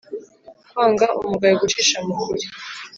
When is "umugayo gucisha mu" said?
1.23-2.13